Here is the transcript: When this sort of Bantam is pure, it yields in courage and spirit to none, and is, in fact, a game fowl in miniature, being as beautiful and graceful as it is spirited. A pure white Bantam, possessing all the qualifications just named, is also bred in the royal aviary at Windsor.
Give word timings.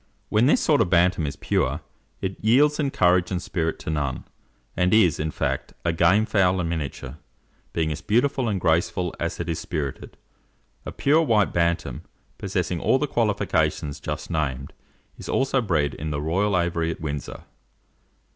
When 0.29 0.47
this 0.47 0.59
sort 0.59 0.81
of 0.81 0.89
Bantam 0.89 1.27
is 1.27 1.35
pure, 1.35 1.81
it 2.21 2.35
yields 2.43 2.79
in 2.79 2.89
courage 2.89 3.29
and 3.29 3.39
spirit 3.39 3.77
to 3.81 3.91
none, 3.91 4.23
and 4.75 4.95
is, 4.95 5.19
in 5.19 5.29
fact, 5.29 5.73
a 5.85 5.93
game 5.93 6.25
fowl 6.25 6.59
in 6.59 6.69
miniature, 6.69 7.19
being 7.71 7.91
as 7.91 8.01
beautiful 8.01 8.49
and 8.49 8.59
graceful 8.59 9.13
as 9.19 9.39
it 9.39 9.47
is 9.47 9.59
spirited. 9.59 10.17
A 10.87 10.91
pure 10.91 11.21
white 11.21 11.53
Bantam, 11.53 12.01
possessing 12.39 12.79
all 12.81 12.97
the 12.97 13.05
qualifications 13.05 13.99
just 13.99 14.31
named, 14.31 14.73
is 15.19 15.29
also 15.29 15.61
bred 15.61 15.93
in 15.93 16.09
the 16.09 16.19
royal 16.19 16.57
aviary 16.59 16.89
at 16.89 16.99
Windsor. 16.99 17.43